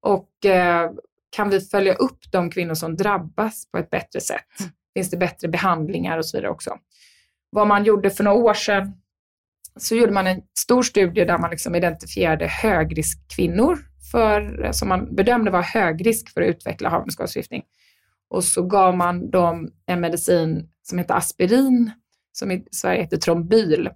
[0.00, 0.90] Och eh,
[1.30, 4.46] kan vi följa upp de kvinnor som drabbas på ett bättre sätt?
[4.94, 6.78] Finns det bättre behandlingar och så vidare också?
[7.50, 8.92] Vad man gjorde för några år sedan
[9.76, 13.78] så gjorde man en stor studie där man liksom identifierade högriskkvinnor
[14.12, 17.62] för, som man bedömde var hög risk för att utveckla havandeskapsförgiftning.
[18.30, 21.90] Och så gav man dem en medicin som heter aspirin,
[22.32, 23.90] som i Sverige heter Trombyl,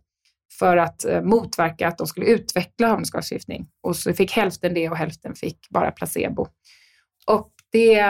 [0.58, 3.66] för att eh, motverka att de skulle utveckla havandeskapsförgiftning.
[3.82, 6.46] Och så fick hälften det och hälften fick bara placebo.
[7.26, 8.04] Och det,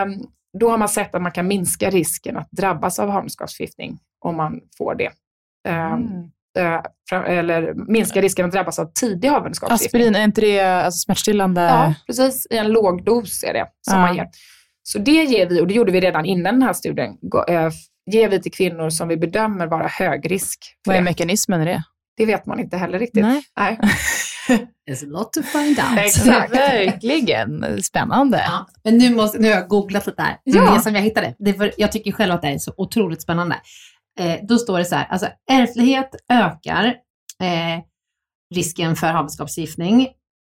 [0.60, 4.60] då har man sett att man kan minska risken att drabbas av havandeskapsförgiftning om man
[4.78, 5.10] får det.
[5.68, 5.92] Eh,
[6.58, 6.80] eh,
[7.10, 10.00] fra- eller minska risken att drabbas av tidig havandeskapsförgiftning.
[10.00, 11.60] Aspirin, är inte det alltså smärtstillande?
[11.62, 12.46] Ja, precis.
[12.50, 14.06] I en låg dos är det som Ja.
[14.06, 14.28] man ger.
[14.82, 17.10] Så det ger vi, och det gjorde vi redan innan den här studien,
[17.48, 17.70] eh,
[18.10, 20.58] ger vi till kvinnor som vi bedömer vara hög risk.
[20.86, 21.04] Vad är det.
[21.04, 21.82] mekanismen i det?
[22.16, 23.22] Det vet man inte heller riktigt.
[23.22, 23.42] Nej.
[23.56, 23.78] Nej.
[24.88, 25.98] There's a lot to find out.
[25.98, 26.54] Exakt.
[26.54, 27.82] Verkligen.
[27.82, 28.38] Spännande.
[28.38, 30.36] Ja, men nu, måste, nu har jag googlat lite här.
[30.44, 30.74] Ja.
[30.74, 31.34] Det som jag hittade.
[31.38, 33.60] Det för, jag tycker själv att det är så otroligt spännande.
[34.18, 36.84] Eh, då står det så här, alltså ärftlighet ökar
[37.40, 37.82] eh,
[38.54, 40.08] risken för havandeskapsförgiftning.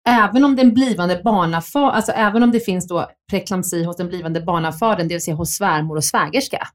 [0.10, 4.42] Även om den blivande barnafar, alltså även om det finns då preklampsi hos den blivande
[4.42, 6.68] barnafadern, det vill säga hos svärmor och svägerska.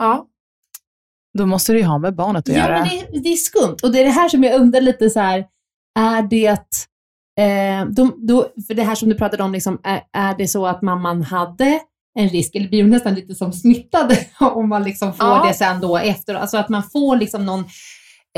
[0.00, 0.26] Ja.
[1.38, 2.78] Då måste det ju ha med barnet att Ja, göra.
[2.78, 3.76] men det, det är skumt.
[3.82, 5.46] Och det är det här som jag undrar lite så här,
[5.98, 6.46] är det,
[7.40, 10.66] eh, de, då, för det här som du pratade om, liksom, är, är det så
[10.66, 11.80] att mamman hade
[12.18, 15.44] en risk, eller blir hon nästan lite som smittad om man liksom får Ja.
[15.48, 17.64] det sen då efter, alltså att man får liksom någon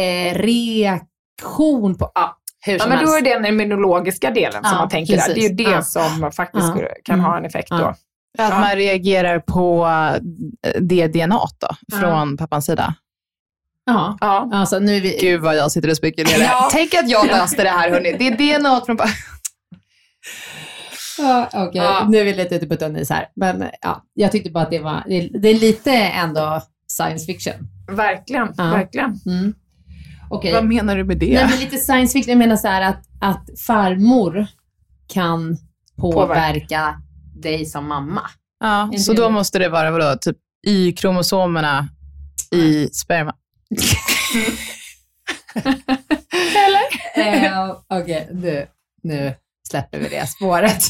[0.00, 3.26] eh, reaktion på, ja, hur ja, som men då helst.
[3.26, 5.34] är det den immunologiska delen som Ja, man tänker där.
[5.34, 5.96] Det är ju det precis.
[5.96, 6.08] Ja.
[6.20, 6.88] som faktiskt Ja.
[7.04, 7.76] kan ha en effekt Ja.
[7.78, 7.94] då.
[8.44, 9.86] Att man reagerar på
[10.62, 12.94] eh, det DNA då, från pappans sida.
[13.86, 14.50] Ja, Ja.
[14.52, 15.18] alltså nu vi...
[15.20, 16.42] Gud vad jag sitter och spekulerar.
[16.42, 16.68] Ja.
[16.72, 18.16] Tänk att jag löste det här hörni.
[18.18, 18.98] Det är DNA från.
[21.18, 21.80] Ja, okej.
[21.82, 22.06] Ja.
[22.08, 23.28] Nu är vi lite ute på tunn is här.
[23.36, 27.54] Men ja, jag tyckte bara att det var, det, är lite ändå science fiction.
[27.90, 29.20] Verkligen, verkligen.
[29.26, 29.54] Mm.
[30.30, 30.52] Okej.
[30.52, 31.34] Vad menar du med det?
[31.34, 32.30] Nej, men lite science fiction.
[32.30, 34.46] Jag menar så här att, att farmor
[35.06, 35.56] kan
[35.96, 37.00] påverka
[37.34, 38.30] dig som mamma.
[38.60, 41.88] ja, så då måste det vara vadå, typ Y-kromosomerna
[42.52, 43.34] i sperma.
[47.16, 48.66] eh, Okej, nu,
[49.02, 49.34] nu
[49.68, 50.82] släpper vi det spåret.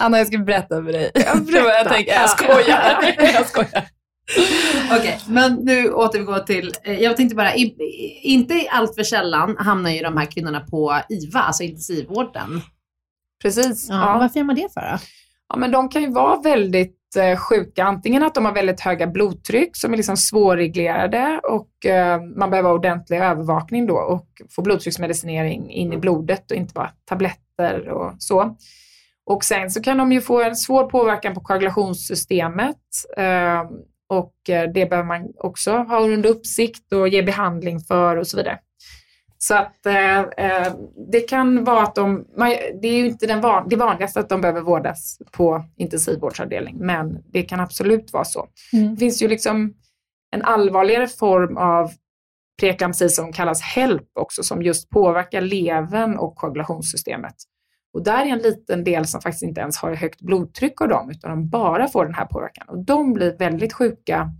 [0.00, 1.10] Anna, jag ska berätta för dig.
[1.14, 1.68] Ja, berätta.
[1.68, 3.14] jag tänker, jag skojar.
[3.34, 3.88] jag skojar.
[4.98, 9.56] Okej, men nu återgår till, eh, jag tänkte bara, i, i- inte allt för sällan
[9.58, 12.60] hamnar ju de här kvinnorna på IVA, alltså intensivvården.
[13.42, 13.86] Precis.
[13.88, 13.94] Ja.
[13.94, 14.18] Ja.
[14.18, 14.98] Varför gör man det för då?
[15.48, 17.84] Ja, men de kan ju vara väldigt eh, sjuka.
[17.84, 22.68] Antingen att de har väldigt höga blodtryck som är liksom svårreglerade och eh, man behöver
[22.68, 28.12] ha ordentlig övervakning då och få blodtrycksmedicinering in i blodet och inte bara tabletter och
[28.18, 28.56] så.
[29.26, 32.76] Och sen så kan de ju få en svår påverkan på koagulationssystemet
[34.08, 38.36] och eh, det behöver man också ha under uppsikt och ge behandling för och så
[38.36, 38.58] vidare.
[39.38, 40.72] Så att eh, eh,
[41.12, 42.48] det kan vara att de, man,
[42.82, 47.18] det är ju inte den van, det vanligaste att de behöver vårdas på intensivvårdsavdelning, men
[47.32, 48.48] det kan absolut vara så.
[48.72, 48.94] Mm.
[48.94, 49.74] Det finns ju liksom
[50.30, 51.90] en allvarligare form av
[52.60, 57.34] preeklampsi som kallas HELP också, som just påverkar levern och koagulationssystemet.
[57.94, 61.10] Och där är en liten del som faktiskt inte ens har högt blodtryck av dem,
[61.10, 62.68] utan de bara får den här påverkan.
[62.68, 64.30] Och de blir väldigt sjuka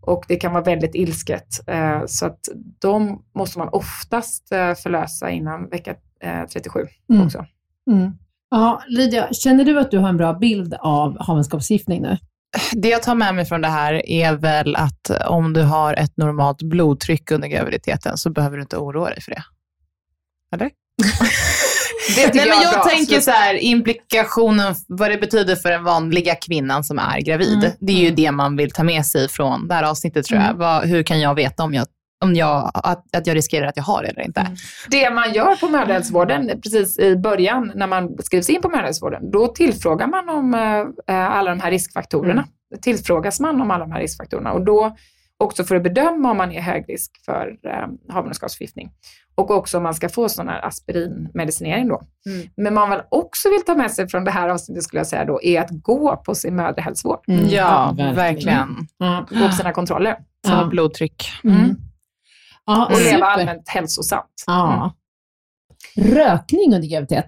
[0.00, 1.68] och det kan vara väldigt ilsket.
[1.68, 2.38] Eh, Så att
[2.78, 7.26] de måste man oftast eh, förlösa innan vecka eh, 37 Mm.
[7.26, 7.46] också.
[7.90, 8.12] Mm.
[8.50, 12.18] Ja, Lydia, känner du att du har en bra bild av havandeskapsförgiftning nu?
[12.72, 16.16] Det jag tar med mig från det här är väl att om du har ett
[16.16, 19.42] normalt blodtryck under graviditeten så behöver du inte oroa dig för det.
[20.54, 20.70] Eller?
[22.16, 22.84] Nej, men jag bra.
[22.84, 27.58] tänker så här, implikationen, vad det betyder för den vanliga kvinnan som är gravid.
[27.58, 27.70] Mm.
[27.80, 30.46] Det är ju det man vill ta med sig från det här avsnittet tror jag.
[30.46, 30.58] Mm.
[30.58, 31.86] Vad, hur kan jag veta om jag,
[32.24, 34.40] om jag, att, att jag riskerar att jag har det eller inte?
[34.40, 34.52] Mm.
[34.90, 39.46] Det man gör på mödrahälsovården precis i början när man skrivs in på mödrahälsovården, då
[39.46, 40.54] tillfrågar man om
[41.08, 42.44] eh, alla de här riskfaktorerna.
[42.82, 44.96] Tillfrågas man om alla de här riskfaktorerna och då
[45.42, 48.92] också för att bedöma om man är hög risk för eh, havandeskapsförgiftning.
[49.34, 52.02] Och också om man ska få sån här aspirinmedicinering då.
[52.26, 52.48] Mm.
[52.56, 55.24] Men man väl också vill ta med sig från det här avsnittet skulle jag säga
[55.24, 57.24] då, är att gå på sin mödrahälsovård.
[57.28, 57.48] Mm.
[57.48, 58.14] Ja, verkligen.
[58.14, 58.76] verkligen.
[58.98, 59.26] Ja.
[59.30, 60.14] Gå på sina kontroller.
[60.46, 60.66] Ta Ja.
[60.66, 61.30] blodtryck.
[61.44, 61.76] Mm.
[62.66, 64.44] Ja, Och leva allmänt hälsosamt.
[64.46, 64.94] Ja.
[65.96, 67.26] Rökning under graviditet.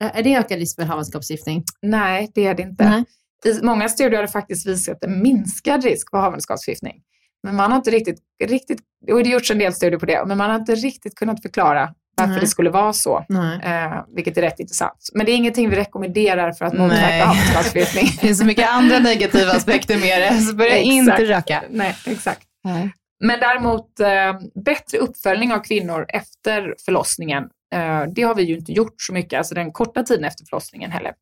[0.00, 1.64] Är det ökad risk för havandeskapsförgiftning?
[1.82, 2.84] Nej, det är det inte.
[2.88, 3.04] Nej.
[3.44, 7.02] I många studier har det faktiskt visat en minskad risk för havandeskapsförgiftning.
[7.42, 8.80] Men man har inte riktigt, riktigt,
[9.10, 11.42] och det har gjorts en del studier på det, men man har inte riktigt kunnat
[11.42, 12.40] förklara varför Nej.
[12.40, 13.24] det skulle vara så.
[13.62, 15.08] Eh, vilket är rätt intressant.
[15.14, 18.04] Men det är ingenting vi rekommenderar för att motverka havandeskapsförgiftning.
[18.20, 21.62] Det finns så mycket andra negativa aspekter med det, så börja inte röka.
[21.70, 22.42] Nej, exakt.
[22.64, 22.92] Nej.
[23.20, 27.44] Men däremot eh, bättre uppföljning av kvinnor efter förlossningen.
[27.74, 30.90] Eh, det har vi ju inte gjort så mycket, alltså den korta tiden efter förlossningen
[30.90, 31.12] heller.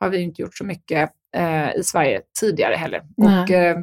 [0.00, 3.02] Har vi ju inte gjort så mycket eh, i Sverige tidigare heller.
[3.16, 3.42] Nej.
[3.42, 3.78] Och eh,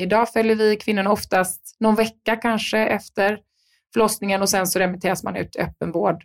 [0.00, 3.38] idag följer vi kvinnorna oftast någon vecka kanske efter
[3.92, 6.24] förlossningen och sen så remitteras man ut i öppenvård.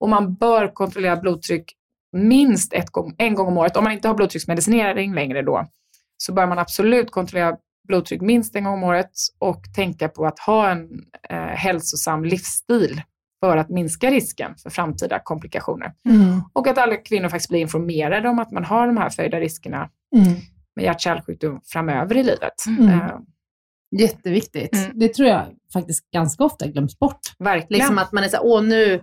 [0.00, 1.72] Och man bör kontrollera blodtryck
[2.12, 2.88] minst ett
[3.18, 3.76] en gång om året.
[3.76, 5.66] Om man inte har blodtrycksmedicinering längre då,
[6.18, 7.56] så bör man absolut kontrollera
[7.88, 10.88] blodtryck minst en gång om året och tänka på att ha en
[11.30, 13.02] eh, hälsosam livsstil
[13.40, 15.92] för att minska risken för framtida komplikationer.
[16.08, 16.42] Mm.
[16.52, 19.90] Och att alla kvinnor faktiskt blir informerade om att man har de här förhöjda riskerna
[20.16, 20.34] Mm.
[20.76, 22.66] Med hjärt-kärlsjukdom framöver i livet.
[22.66, 22.88] Mm.
[22.88, 23.18] Eh,
[23.98, 24.72] Jätteviktigt.
[24.74, 24.98] Mm.
[24.98, 27.20] Det tror jag faktiskt ganska ofta glöms bort.
[27.38, 27.78] verkligen.
[27.78, 29.02] Liksom att man är så här, åh nu,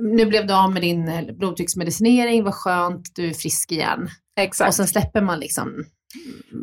[0.00, 4.08] nu blev du av med din eh, blodtrycksmedicinering, vad skönt, du är frisk igen.
[4.40, 4.68] Exakt.
[4.68, 5.84] Och sen släpper man liksom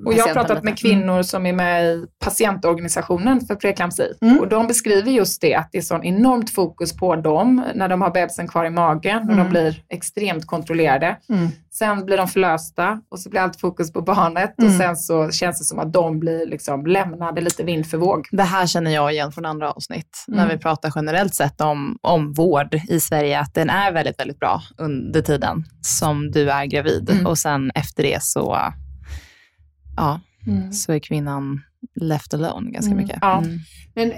[0.05, 0.81] Och jag har pratat med lite.
[0.81, 4.13] kvinnor som är med i patientorganisationen för preeklampsi.
[4.21, 4.39] Mm.
[4.39, 8.01] Och de beskriver just det, att det är sån enormt fokus på dem när de
[8.01, 9.37] har bebisen kvar i magen och Mm.
[9.37, 11.17] de blir extremt kontrollerade.
[11.29, 11.47] Mm.
[11.73, 14.71] Sen blir de förlösta och så blir allt fokus på barnet Mm.
[14.71, 18.27] och sen så känns det som att de blir liksom lämnade lite vind för våg.
[18.31, 20.49] Det här känner jag igen från andra avsnitt, när Mm.
[20.49, 24.61] vi pratar generellt sett om, om vård i Sverige, att den är väldigt, väldigt bra
[24.77, 27.09] under tiden som du är gravid.
[27.09, 27.25] Mm.
[27.25, 28.57] Och sen efter det så,
[29.97, 30.71] ja, Mm.
[30.73, 31.61] så är kvinnan
[31.95, 33.03] left alone ganska Mm.
[33.03, 33.17] mycket.
[33.21, 33.37] Ja.
[33.37, 33.59] Mm.
[33.95, 34.17] Men, eh,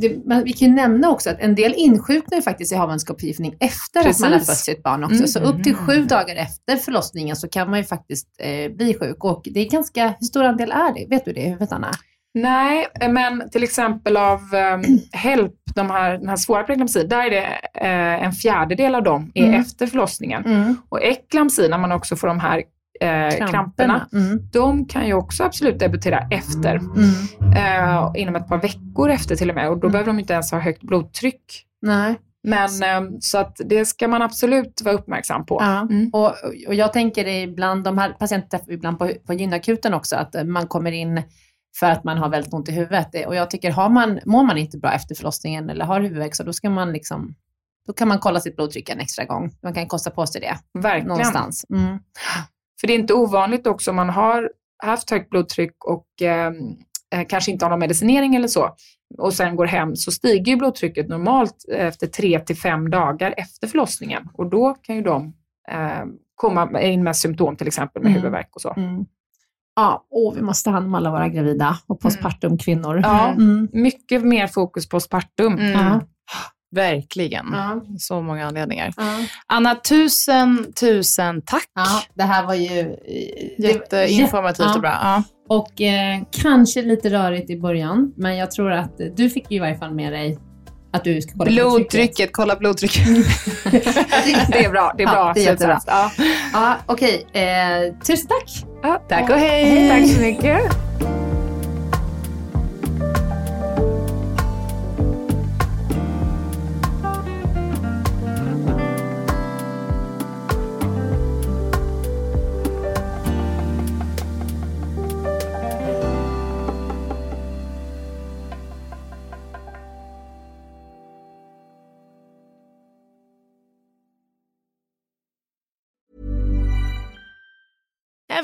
[0.00, 3.54] det, men vi kan ju nämna också att en del insjuknar ju faktiskt i havandeskapsförgiftning
[3.60, 4.48] efter att man har Precis.
[4.48, 5.16] fött sitt barn också.
[5.16, 5.26] Mm.
[5.28, 9.24] Så upp till sju dagar efter förlossningen så kan man ju faktiskt eh, bli sjuk.
[9.24, 11.06] Och det är ganska, hur stor andel är det?
[11.10, 11.90] Vet du det i huvudet Anna?
[12.34, 14.40] Nej, men till exempel av
[14.74, 17.46] um, HELP, de här, den här svåra preeklampsi, där är det
[17.86, 19.60] eh, en fjärdedel av dem är Mm.
[19.60, 20.44] efter förlossningen.
[20.44, 20.76] Mm.
[20.88, 22.62] Och eklampsi, när man också får de här
[23.00, 24.38] eh, kramperna, Mm.
[24.52, 27.52] de kan ju också absolut debutera efter, Mm.
[27.56, 29.68] eh, inom ett par veckor efter till och med.
[29.68, 29.92] Och då Mm.
[29.92, 31.66] behöver de inte ens ha högt blodtryck.
[31.82, 32.14] Nej.
[32.42, 35.58] Men eh, så att det ska man absolut vara uppmärksam på.
[35.60, 35.80] Ja.
[35.80, 36.10] Mm.
[36.12, 36.32] Och,
[36.66, 40.66] och jag tänker ibland, de här patienterna ibland på, på gynakuten också, att eh, man
[40.66, 41.22] kommer in
[41.80, 43.26] för att man har väldigt ont i huvudet.
[43.26, 46.42] Och jag tycker, har man, mår man inte bra efter förlossningen eller har huvudvärk, så
[46.42, 47.34] då ska man liksom,
[47.86, 49.50] då kan man kolla sitt blodtryck en extra gång.
[49.62, 51.08] Man kan kosta på sig det Verkligen.
[51.08, 51.64] någonstans.
[51.70, 51.98] Mm.
[52.80, 54.50] För det är inte ovanligt också om man har
[54.82, 56.52] haft högt blodtryck och eh,
[57.14, 58.74] eh, kanske inte har någon medicinering eller så
[59.18, 63.66] och sen går hem så stiger ju blodtrycket normalt efter tre till fem dagar efter
[63.66, 65.32] förlossningen och då kan ju de
[65.70, 66.04] eh,
[66.34, 68.22] komma in med symptom, till exempel med Mm.
[68.22, 68.74] huvudvärk och så.
[68.76, 69.04] Mm.
[69.76, 73.00] Ja, åh, vi måste ta hand om alla våra gravida och postpartum-kvinnor.
[73.04, 73.28] Ja.
[73.28, 73.68] Mm.
[73.72, 75.52] Mycket mer fokus på spartum.
[75.52, 75.70] Mm.
[75.70, 76.00] Ja.
[76.76, 77.46] Verkligen.
[77.52, 77.80] Ja.
[77.98, 78.92] Så många anledningar.
[78.96, 79.02] Ja.
[79.46, 81.64] Anna, tusen, tusen tack.
[81.74, 82.80] Ja, det här var ju...
[82.80, 84.74] eh, Jätteinformativt Ja.
[84.74, 84.98] och bra.
[85.02, 85.22] Ja.
[85.48, 89.56] Och eh, kanske lite rörigt i början, men jag tror att eh, du fick ju
[89.56, 90.38] i varje fall med dig
[90.92, 91.72] att du ska kolla på trycket.
[91.90, 93.06] Blodtrycket, kolla blodtrycket.
[94.52, 94.94] Det är bra.
[94.96, 95.80] Det är Ja, bra det är jättebra.
[95.86, 96.10] Ja.
[96.52, 97.26] Ja, okej.
[97.32, 98.64] Eh, tusen tack!
[98.82, 99.02] Ja.
[99.08, 99.88] Tack och hej.
[99.88, 100.89] Tack så mycket.